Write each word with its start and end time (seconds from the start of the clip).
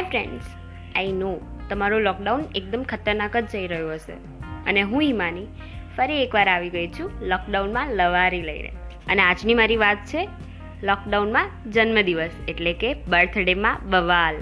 Hi 0.00 0.10
friends 0.10 0.44
આઈ 0.96 1.12
નો 1.12 1.40
તમારો 1.70 1.98
lockdown 1.98 2.44
એકદમ 2.54 2.82
ખતરનાક 2.82 3.36
જ 3.36 3.46
જઈ 3.46 3.66
રહ્યો 3.66 3.92
હશે. 3.92 4.12
અને 4.66 4.80
હું 4.80 5.02
હિમાની 5.02 5.46
ફરી 5.96 6.22
એકવાર 6.22 6.48
આવી 6.48 6.70
ગઈ 6.70 6.88
છું 6.88 7.10
લોકડાઉનમાં 7.20 7.90
લવારી 7.90 8.42
લઈને. 8.42 8.72
અને 9.08 9.22
આજની 9.22 9.54
મારી 9.54 9.76
વાત 9.76 9.96
છે 9.96 10.28
લોકડાઉનમાં 10.82 11.50
જન્મદિવસ, 11.70 12.30
એટલે 12.48 12.72
કે 12.72 12.94
બર્થડેમાં 12.94 13.78
બવાલ. 13.90 14.36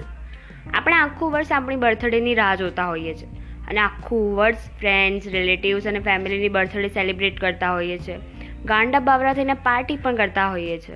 આપણે 0.73 0.95
આખું 0.95 1.31
વર્ષ 1.31 1.51
આપણી 1.51 1.75
બર્થડેની 1.75 2.35
રાહ 2.35 2.55
જોતા 2.55 2.85
હોઈએ 2.85 3.13
છીએ 3.13 3.29
અને 3.69 3.79
આખું 3.79 4.35
વર્ષ 4.35 4.57
ફ્રેન્ડ્સ 4.79 5.27
રિલેટિવ્સ 5.27 5.87
અને 5.87 5.99
ફેમિલીની 5.99 6.49
બર્થડે 6.49 6.87
સેલિબ્રેટ 6.87 7.39
કરતા 7.39 7.73
હોઈએ 7.73 7.97
છીએ 7.97 8.17
ગાંડા 8.65 8.99
બાવરા 8.99 9.33
થઈને 9.33 9.53
પાર્ટી 9.53 9.97
પણ 9.97 10.15
કરતા 10.15 10.49
હોઈએ 10.49 10.77
છીએ 10.77 10.95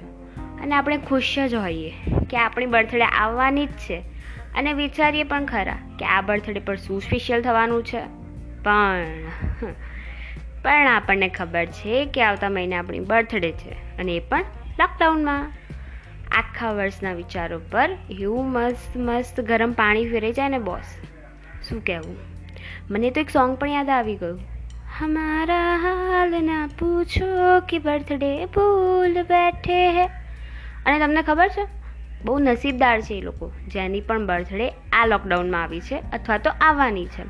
અને 0.61 0.75
આપણે 0.75 0.97
ખુશ 0.97 1.35
જ 1.39 1.55
હોઈએ 1.55 1.93
કે 2.29 2.37
આપણી 2.37 2.65
બર્થડે 2.65 3.01
આવવાની 3.01 3.65
જ 3.65 3.69
છે. 3.69 4.12
અને 4.55 4.73
વિચારીએ 4.73 5.23
પણ 5.23 5.45
ખરા 5.45 5.77
કે 5.99 6.05
આ 6.05 6.21
બર્થડે 6.21 6.59
પર 6.59 6.75
શું 6.75 7.01
સ્પેશિયલ 7.01 7.41
થવાનું 7.41 7.83
છે? 7.83 8.01
પણ 8.63 9.05
પણ 10.63 10.87
આપણને 10.87 11.29
ખબર 11.29 11.65
છે 11.65 12.05
કે 12.05 12.23
આવતા 12.23 12.49
મહિને 12.49 12.75
આપણી 12.75 12.99
બર્થડે 12.99 13.51
છે 13.51 13.97
અને 13.97 14.11
એ 14.11 14.19
પણ 14.19 14.45
લોકડાઉનમાં 14.79 15.51
આખા 16.31 16.71
વર્ષના 16.71 17.13
વિચારો 17.13 17.61
પર 17.71 17.89
એવું 18.09 18.51
મસ્ત 18.51 18.97
મસ્ત 18.97 19.41
ગરમ 19.41 19.71
પાણી 19.71 20.09
ફેરાઈ 20.09 20.33
જાય 20.33 20.49
ને 20.49 20.59
બોસ 20.59 20.85
શું 21.69 21.85
કહેવું? 21.85 22.17
મને 22.91 23.11
તો 23.11 23.21
એક 23.21 23.29
સોંગ 23.29 23.57
પણ 23.57 23.69
યાદ 23.69 23.89
આવી 23.89 24.15
ગયું. 24.15 24.39
હમારા 24.99 25.77
હાલ 25.77 26.43
ના 26.45 26.69
પૂછો 26.79 27.59
કે 27.69 27.79
બર્થડે 27.79 28.45
ભૂલ 28.45 29.23
બેઠે 29.23 29.91
હે. 29.91 30.05
અને 30.85 30.99
તમને 30.99 31.21
ખબર 31.21 31.47
છે? 31.47 31.82
બહુ 32.25 32.39
નસીબદાર 32.39 33.01
છે 33.01 33.13
એ 33.13 33.21
લોકો, 33.21 33.51
જેની 33.67 34.01
પણ 34.01 34.25
બર્થડે 34.25 34.69
આ 34.93 35.05
લોકડાઉનમાં 35.05 35.63
આવી 35.63 35.79
છે 35.79 35.95
અથવા 36.13 36.37
તો 36.37 36.51
આવવાની 36.61 37.05
છે. 37.05 37.21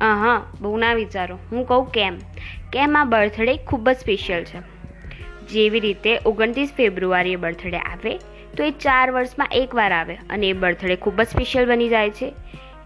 હા 0.00 0.42
બહુ 0.60 0.76
ના 0.76 0.94
વિચારો. 0.94 1.38
હું 1.52 1.66
કહું 1.66 1.90
કેમ? 1.90 2.18
કેમ 2.72 2.96
આ 3.00 3.04
બર્થડે 3.04 3.56
ખૂબ 3.56 3.90
જ 3.90 3.96
સ્પેશિયલ 3.96 4.44
છે? 4.44 4.58
જેવી 5.46 5.80
રીતે 5.80 6.18
ઓગણત્રીસ 6.26 6.72
ફેબ્રુઆરીએ 6.76 7.36
બર્થડે 7.36 7.78
આવે, 7.78 8.16
તો 8.56 8.64
એ 8.64 8.70
ચાર 8.70 9.10
વર્ષમાં 9.10 9.48
એકવાર 9.52 9.92
આવે 9.92 10.14
અને 10.14 10.48
એ 10.48 10.52
બર્થડે 10.52 10.96
ખૂબ 10.96 11.22
જ 11.22 11.26
સ્પેશિયલ 11.26 11.66
બની 11.66 11.88
જાય 11.88 12.10
છે. 12.10 12.34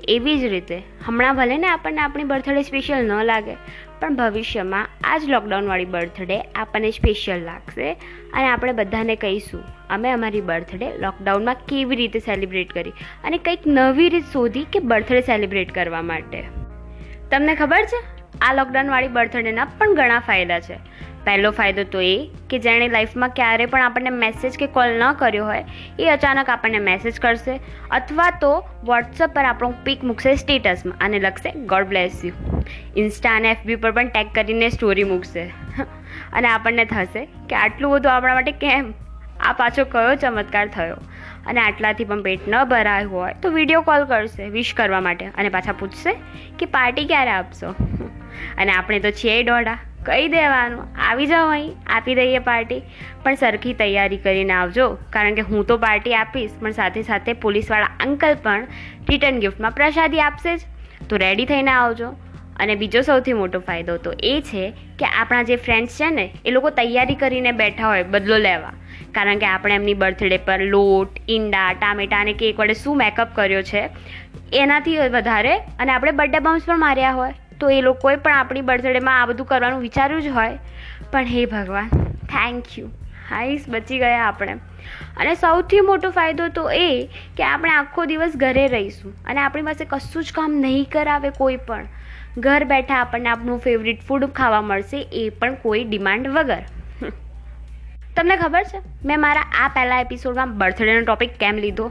એવી 0.08 0.38
જ 0.38 0.44
રીતે, 0.44 0.82
હમણાં 1.06 1.36
ભલે 1.36 1.58
ને 1.58 1.66
આપણને 1.66 2.00
આપણી 2.00 2.24
બર્થડે 2.24 2.62
સ્પેશિયલ 2.62 3.06
ન 3.06 3.22
લાગે 3.22 3.56
પણ 4.00 4.16
ભવિષ્યમાં 4.16 4.88
આ 5.04 5.18
જ 5.18 5.24
લોકડાઉનવાળી 5.24 5.84
બર્થડે 5.84 6.40
આપણને 6.40 6.90
સ્પેશિયલ 6.90 7.42
લાગશે 7.42 7.92
અને 8.32 8.46
આપણે 8.46 8.72
બધાને 8.72 9.16
કહીશું, 9.16 9.62
અમે 9.90 10.10
અમારી 10.10 10.40
બર્થડે 10.40 10.88
લોકડાઉનમાં 10.96 11.56
કેવી 11.68 11.96
રીતે 11.96 12.18
સેલિબ્રેટ 12.18 12.72
કરી 12.72 12.90
અને 13.24 13.38
કંઈક 13.38 13.66
નવી 13.66 14.08
રીત 14.08 14.24
શોધી 14.32 14.66
કે 14.72 14.78
બર્થડે 14.78 15.20
સેલિબ્રેટ 15.20 15.72
કરવા 15.72 16.02
માટે. 16.02 16.42
તમને 17.30 17.54
ખબર 17.54 17.84
છે? 17.84 18.13
આ 18.42 18.52
લોકડાઉનવાળી 18.54 19.08
બર્થડેના 19.08 19.64
પણ 19.78 19.94
ઘણા 19.94 20.18
ફાયદા 20.18 20.60
છે. 20.60 20.78
પહેલો 21.24 21.50
ફાયદો 21.50 21.84
તો 21.84 22.00
એ 22.00 22.30
કે 22.50 22.58
જેણે 22.58 22.88
લાઈફમાં 22.88 23.28
ક્યારે 23.28 23.66
પણ 23.66 23.82
આપણને 23.82 24.10
મેસેજ 24.10 24.58
કે 24.58 24.66
કોલ 24.66 24.88
ન 24.88 25.12
કર્યો 25.12 25.44
હોય, 25.44 25.64
એ 25.98 26.08
અચાનક 26.08 26.50
આપણને 26.50 26.78
મેસેજ 26.78 27.20
કરશે 27.20 27.60
અથવા 27.90 28.30
તો 28.30 28.64
વોટ્સઅપ 28.84 29.34
પર 29.34 29.44
આપણો 29.44 29.74
પિક 29.84 30.04
મૂકશે 30.04 30.34
સ્ટેટસમાં 30.34 30.98
અને 31.00 31.18
લખશે 31.18 31.50
ગોડ 31.50 31.86
બ્લેસ 31.86 32.24
યુ 32.24 32.62
ઇન્સ્ટા 32.96 33.36
અને 33.36 33.50
એફબી 33.50 33.76
પર 33.76 33.90
પણ 33.90 34.08
ટેગ 34.08 34.34
કરીને 34.34 34.68
સ્ટોરી 34.68 35.04
મૂકશે. 35.04 35.44
અને 36.32 36.48
આપણને 36.48 36.84
થશે 36.84 37.24
કે 37.24 37.56
આટલું 37.56 37.92
બધું 37.92 38.12
આપણા 38.12 38.34
માટે 38.34 38.52
કેમ? 38.52 38.92
આ 39.40 39.52
પાછો 39.52 39.84
કયો 39.84 40.14
ચમત્કાર 40.14 40.66
થયો? 40.68 40.96
અને 41.46 41.60
આટલાથી 41.60 42.04
પણ 42.04 42.22
પેટ 42.22 42.48
ન 42.48 42.64
ભરાયું 42.64 43.12
હોય 43.12 43.34
તો 43.42 43.50
વીડિયો 43.50 43.82
કોલ 43.82 44.04
કરશે 44.04 44.48
વિશ 44.48 44.74
કરવા 44.74 45.00
માટે. 45.00 45.26
અને 45.26 45.48
પાછા 45.48 45.72
પૂછશે 45.72 46.16
કે 46.58 46.66
પાર્ટી 46.66 47.04
ક્યારે 47.04 47.30
આપશો? 47.30 47.74
અને 48.58 48.72
આપણે 48.72 48.98
તો 48.98 49.10
છીએ 49.10 49.42
દોડા 49.42 49.78
કહી 50.06 50.28
દેવાનું. 50.28 50.88
આવી 51.08 51.26
જાઓ 51.26 51.48
અહીં. 51.48 51.72
આપી 51.86 52.14
દઈએ 52.14 52.38
પાર્ટી. 52.38 52.82
પણ 53.22 53.34
સરખી 53.34 53.72
તૈયારી 53.72 54.16
કરીને 54.16 54.52
આવજો. 54.52 54.98
કારણ 55.10 55.34
કે 55.34 55.40
હું 55.40 55.66
તો 55.66 55.78
પાર્ટી 55.78 56.14
આપીશ, 56.14 56.50
પણ 56.60 56.70
સાથે 56.70 57.02
સાથે 57.02 57.32
પોલીસવાળા 57.32 57.88
અંકલ 58.00 58.34
પણ 58.34 58.66
રિટર્ન 59.10 59.40
ગિફ્ટમાં 59.40 59.70
પ્રસાદી 59.70 60.20
આપશે 60.20 60.56
જ. 60.56 60.60
તો 61.08 61.16
રેડી 61.16 61.44
થઈને 61.44 61.70
આવજો. 61.70 62.08
અને 62.56 62.74
બીજો 62.74 63.00
સૌથી 63.00 63.32
મોટો 63.32 63.60
ફાયદો 63.60 63.96
તો 63.96 64.12
એ 64.22 64.42
છે 64.46 64.70
કે 64.70 65.06
આપણા 65.06 65.42
જે 65.42 65.56
ફ્રેન્ડ્સ 65.56 65.96
છે 65.96 66.10
ને, 66.10 66.30
એ 66.44 66.50
લોકો 66.50 66.70
તૈયારી 66.70 67.14
કરીને 67.14 67.52
બેઠા 67.52 67.86
હોય 67.86 68.02
બદલો 68.02 68.38
લેવા. 68.38 68.72
કારણ 69.12 69.38
કે 69.38 69.46
આપણે 69.46 69.74
એમની 69.74 69.94
બર્થડે 69.94 70.36
પર 70.36 70.60
લોટ, 70.60 71.08
ઈંડા, 71.30 71.72
ટામેટા 71.72 72.20
અને 72.20 72.32
કેક 72.32 72.60
વડે 72.60 72.74
શું 72.74 72.96
મેકઅપ 72.96 73.28
કર્યો 73.34 73.62
છે, 73.62 73.88
એનાથી 74.52 74.98
વધારે 74.98 75.58
અને 75.58 75.92
આપણે 75.92 76.10
બર્થડે 76.10 76.38
બમ્સ 76.38 76.62
પણ 76.66 76.78
માર્યા 76.78 77.10
હોય. 77.10 77.32
તો 77.60 77.70
એ 77.70 77.80
લોકોએ 77.80 78.16
પણ 78.16 78.32
આપણી 78.32 78.60
બર્થડેમાં 78.60 79.22
આ 79.22 79.26
બધું 79.26 79.46
કરવાનું 79.46 79.80
વિચાર્યું 79.80 80.22
જ 80.22 80.26
હોય. 80.26 80.58
પણ 81.12 81.24
હે 81.24 81.46
ભગવાન 81.46 81.88
થેન્ક 82.26 82.78
યુ 82.78 82.86
હાઈસ, 83.30 83.64
બચી 83.68 83.98
ગયા 83.98 84.24
આપણે. 84.24 84.52
અને 85.16 85.34
સૌથી 85.34 85.80
મોટો 85.80 86.10
ફાયદો 86.10 86.48
તો 86.48 86.70
એ 86.70 87.08
કે 87.36 87.42
આપણે 87.42 87.70
આખો 87.70 88.04
દિવસ 88.04 88.32
ઘરે 88.36 88.68
રહીશું 88.68 89.14
અને 89.24 89.40
આપણી 89.40 89.62
પાસે 89.62 89.84
કશું 89.84 90.24
જ 90.24 90.32
કામ 90.32 90.52
નહીં 90.52 90.88
કરાવે 90.92 91.30
કોઈ 91.30 91.56
પણ. 91.56 91.86
ઘર 92.38 92.64
બેઠા 92.64 92.94
આપણને 92.94 93.28
આપણું 93.28 93.58
ફેવરિટ 93.58 94.02
ફૂડ 94.02 94.24
ખાવા 94.24 94.60
મળશે 94.60 95.02
એ 95.12 95.28
પણ 95.28 95.54
કોઈ 95.54 95.84
ડિમાન્ડ 95.84 96.28
વગર. 96.28 96.62
તમને 98.16 98.36
ખબર 98.36 98.62
છે? 98.62 98.82
મેં 99.04 99.20
મારા 99.20 99.42
આ 99.64 99.68
પહેલા 99.68 100.00
એપિસોડમાં 100.00 100.58
બર્થડેનો 100.58 101.00
ટોપિક 101.00 101.38
કેમ 101.38 101.56
લીધો? 101.56 101.90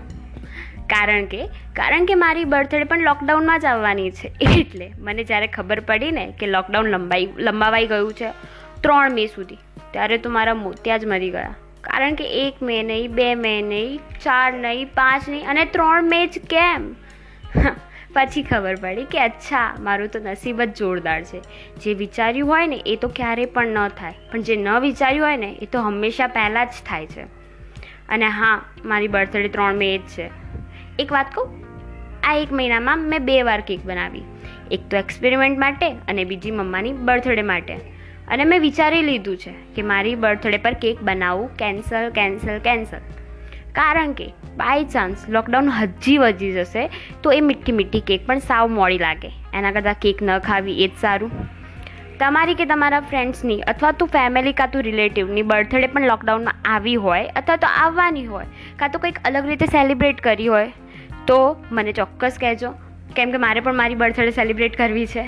કારણ 0.93 1.25
કે 1.25 1.47
કારણ 1.75 2.05
કે 2.05 2.15
મારી 2.15 2.45
બર્થડે 2.45 2.83
પણ 2.83 3.01
લોકડાઉનમાં 3.01 3.59
જ 3.59 3.65
આવવાની 3.65 4.11
છે. 4.11 4.31
એટલે 4.59 4.91
મને 4.99 5.23
જ્યારે 5.23 5.47
ખબર 5.47 5.79
પડી 5.79 6.11
ને 6.11 6.25
કે 6.39 6.47
લોકડાઉન 6.47 6.85
લંબાઈ, 6.85 7.29
લંબાવાઈ 7.37 7.87
ગયું 7.87 8.13
છે, 8.13 8.31
ત્રણ 8.81 9.11
મે 9.11 9.27
સુધી, 9.27 9.57
ત્યારે 9.91 10.17
તો 10.17 10.29
મારા 10.29 10.53
મોતિયા 10.53 10.97
જ 10.97 11.05
મરી 11.05 11.29
ગયા. 11.29 11.55
કારણ 11.81 12.15
કે 12.15 12.25
એક 12.47 12.61
મે 12.61 12.83
નહીં, 12.83 13.11
બે 13.11 13.35
મે 13.35 13.61
નહીં, 13.61 13.97
ચાર 14.23 14.53
નહીં, 14.53 14.85
પાંચ 14.85 15.29
નહીં 15.29 15.49
અને 15.49 15.65
ત્રણ 15.65 16.03
મે 16.03 16.27
જ 16.27 16.39
કેમ? 16.49 16.93
પછી 18.13 18.43
ખબર 18.43 18.75
પડી 18.75 19.05
કે 19.05 19.19
અચ્છા, 19.19 19.75
મારું 19.79 20.07
તો 20.07 20.19
નસીબ 20.19 20.61
જ 20.61 20.73
જોરદાર 20.73 21.23
છે. 21.23 21.39
જે 21.77 21.93
વિચાર્યું 21.93 22.49
હોય 22.49 22.67
ને, 22.67 22.83
એ 22.85 22.95
તો 22.95 23.07
ક્યારેય 23.07 23.45
પણ 23.45 23.67
ન 23.67 23.87
થાય. 23.87 24.13
પણ 24.31 24.41
જે 24.41 24.55
ન 24.55 24.69
વિચાર્યું 24.69 25.25
હોય 25.25 25.37
ને, 25.37 25.57
એ 25.61 25.65
તો 25.65 25.81
હંમેશા 25.81 26.27
પહેલાં 26.27 26.65
જ 26.65 26.69
થાય 26.85 27.05
છે. 27.05 27.23
અને 28.09 28.25
હા, 28.25 28.65
મારી 28.85 29.07
બર્થડે 29.07 29.47
ત્રણ 29.47 29.75
મે 29.75 29.97
જ 29.97 30.01
છે. 30.01 30.42
એક 30.99 31.11
વાત 31.11 31.25
કહું? 31.33 31.47
આ 32.23 32.33
એક 32.33 32.51
મહિનામાં 32.51 32.99
મેં 32.99 33.25
બે 33.25 33.41
વાર 33.43 33.61
કેક 33.61 33.85
બનાવી. 33.85 34.23
એક 34.71 34.79
તો 34.89 34.97
એક્સપેરિમેન્ટ 34.97 35.59
માટે 35.59 35.87
અને 35.91 36.23
બીજી 36.23 36.51
મમ્માની 36.51 36.93
બર્થડે 36.93 37.41
માટે. 37.41 37.73
અને 38.27 38.43
મેં 38.43 38.61
વિચારી 38.61 39.01
લીધું 39.01 39.37
છે 39.37 39.53
કે 39.75 39.81
મારી 39.81 40.15
બર્થડે 40.15 40.57
પર 40.57 40.73
કેક 40.73 41.03
બનાવવું 41.03 41.55
કેન્સલ 41.55 42.09
કેન્સલ 42.09 42.59
કેન્સલ. 42.59 42.97
કારણ 43.75 44.11
કે 44.11 44.27
બાય 44.57 44.83
ચાન્સ 44.83 45.29
લોકડાઉન 45.29 45.69
હજી 45.69 46.17
વધી 46.17 46.51
જશે 46.51 46.89
તો 47.23 47.31
એ 47.31 47.41
મીઠી 47.41 47.71
મીઠી 47.71 47.99
કેક 47.99 48.27
પણ 48.27 48.39
સાવ 48.39 48.69
મોડી 48.69 48.97
લાગે. 48.97 49.31
એના 49.53 49.71
કરતાં 49.71 49.93
કેક 50.01 50.23
ન 50.23 50.37
ખાવી 50.39 50.83
એ 50.83 50.87
જ 50.87 50.91
સારું. 51.01 51.31
તમારી 52.19 52.55
કે 52.55 52.65
તમારા 52.65 52.99
ફ્રેન્ડ્સની 52.99 53.61
અથવા 53.61 53.91
તો 53.91 54.05
ફેમિલી 54.05 54.53
કાં 54.53 54.71
તો 54.71 54.79
રિલેટિવની 54.79 55.41
બર્થડે 55.41 55.87
પણ 55.87 56.07
લોકડાઉનમાં 56.07 56.55
આવી 56.65 56.95
હોય 56.95 57.25
અથવા 57.35 57.55
તો 57.55 57.67
આવવાની 57.67 58.25
હોય, 58.25 58.45
કાં 58.79 58.89
તો 58.89 58.99
કંઈક 58.99 59.19
અલગ 59.25 59.45
રીતે 59.45 59.65
સેલિબ્રેટ 59.65 60.21
કરી 60.21 60.47
હોય 60.47 60.71
તો 61.27 61.55
મને 61.71 61.91
ચોક્કસ 61.91 62.37
કહેજો. 62.39 62.73
કેમ 63.15 63.31
કે 63.31 63.37
મારે 63.37 63.59
પણ 63.59 63.73
મારી 63.73 63.95
બર્થડે 63.95 64.31
સેલિબ્રેટ 64.31 64.77
કરવી 64.77 65.07
છે. 65.07 65.21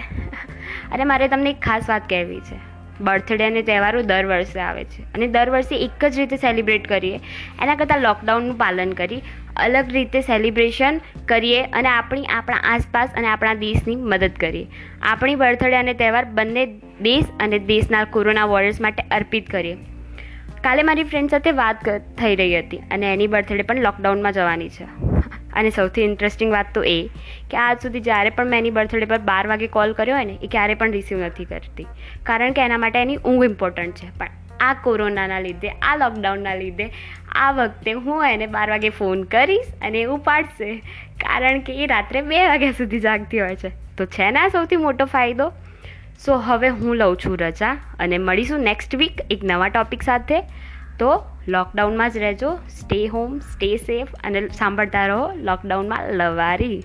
અને 0.92 1.04
મારે 1.04 1.28
તમને 1.28 1.50
એક 1.50 1.60
ખાસ 1.60 1.90
વાત 1.90 2.10
કહેવી 2.10 2.40
છે. 2.40 2.76
બર્થડે 3.02 3.46
અને 3.46 3.62
તહેવારો 3.62 4.02
દર 4.02 4.26
વર્ષે 4.26 4.60
આવે 4.60 4.84
છે. 4.84 5.04
અને 5.04 5.28
દર 5.28 5.50
વર્ષે 5.50 5.76
એક 5.76 6.06
જ 6.06 6.18
રીતે 6.18 6.38
સેલિબ્રેટ 6.38 6.88
કરીએ. 6.88 7.20
એના 7.62 7.76
કરતાં 7.76 8.00
લોકડાઉનનું 8.00 8.58
પાલન 8.58 8.92
કરી 8.92 9.22
અલગ 9.58 9.92
રીતે 9.92 10.22
સેલિબ્રેશન 10.22 11.02
કરીએ 11.26 11.64
અને 11.64 11.90
આપણી 11.90 12.24
આપણા 12.26 12.58
આસપાસ 12.58 13.10
અને 13.16 13.28
આપણા 13.28 13.54
દેશની 13.54 13.96
મદદ 13.96 14.32
કરીએ. 14.40 14.68
આપણી 15.02 15.36
બર્થડે 15.36 15.76
અને 15.76 15.94
તહેવાર 15.94 16.26
બંને 16.26 16.66
દેશ 17.02 17.26
અને 17.40 17.60
દેશના 17.60 18.04
કોરોના 18.04 18.46
વોરિયર્સ 18.46 18.82
માટે 18.82 19.04
અર્પિત 19.12 19.50
કરીએ. 19.50 19.78
કાલે 20.64 20.84
મારી 20.84 21.04
ફ્રેન્ડ 21.04 21.30
સાથે 21.30 21.52
વાત 21.52 21.90
થઈ 22.18 22.36
રહી 22.36 22.60
હતી 22.60 22.78
અને 22.78 23.14
એની 23.14 23.28
બર્થડે 23.28 23.62
પણ 23.62 23.80
લોકડાઉનમાં 23.80 24.34
જવાની 24.34 24.70
છે. 24.70 25.15
અને 25.56 25.70
સૌથી 25.70 26.02
ઇન્ટરેસ્ટિંગ 26.02 26.52
વાત 26.52 26.66
તો 26.74 26.84
એ 26.84 27.10
કે 27.52 27.58
આજ 27.58 27.82
સુધી 27.82 28.00
જ્યારે 28.00 28.30
પણ 28.30 28.48
મેં 28.48 28.60
એની 28.60 28.70
બર્થડે 28.70 29.06
પર 29.06 29.18
બાર 29.18 29.48
વાગે 29.48 29.68
કોલ 29.68 29.94
કર્યો 29.94 30.16
હોય 30.16 30.26
ને, 30.26 30.38
એ 30.44 30.48
ક્યારે 30.48 30.74
પણ 30.74 30.92
રિસીવ 30.92 31.20
નથી 31.20 31.46
કરતી. 31.46 31.88
કારણ 32.24 32.52
કે 32.52 32.62
એના 32.62 32.78
માટે 32.78 33.02
એની 33.02 33.16
ઊંઘ 33.16 33.46
ઇમ્પોર્ટન્ટ 33.46 33.96
છે. 33.96 34.18
પણ 34.18 34.28
આ 34.60 34.74
કોરોનાના 34.74 35.40
લીધે, 35.40 35.70
આ 35.70 35.96
લોકડાઉનના 35.96 36.56
લીધે, 36.56 36.90
આ 37.32 37.52
વખતે 37.52 37.92
હું 37.92 38.26
એને 38.26 38.48
બાર 38.48 38.70
વાગે 38.70 38.90
ફોન 38.90 39.24
કરીશ 39.24 39.66
અને 39.82 40.02
એ 40.02 40.06
ઉપાડશે. 40.06 40.78
કારણ 41.18 41.60
કે 41.60 41.84
એ 41.84 41.86
રાત્રે 41.86 42.22
બે 42.22 42.48
વાગ્યા 42.48 42.72
સુધી 42.72 43.00
જાગતી 43.00 43.40
હોય 43.40 43.56
છે. 43.56 43.70
તો 43.98 44.06
છે 44.06 44.32
ને 44.32 44.40
આ 44.40 44.48
સૌથી 44.48 44.76
મોટો 44.76 45.06
ફાયદો? 45.06 45.52
સો 46.26 46.38
હવે 46.38 46.70
હું 46.70 46.96
લઉં 46.96 47.18
છું 47.18 47.38
રજા 47.38 47.78
અને 48.00 48.18
મળીશું 48.18 48.60
નેક્સ્ટ 48.60 48.96
વીક 48.96 49.12
એક 49.30 49.40
નવા 49.44 49.68
ટોપિક 49.68 50.04
સાથે. 50.04 50.42
તો 51.00 51.24
લોકડાઉનમાં 51.48 52.12
જ 52.12 52.18
રહેજો. 52.18 52.58
સ્ટે 52.70 53.08
હોમ 53.08 53.40
સ્ટે 53.40 53.78
સેફ 53.78 54.08
અને 54.24 54.48
સાંભળતા 54.48 55.06
રહો 55.08 55.32
લોકડાઉનમાં 55.34 56.14
લવારી. 56.14 56.84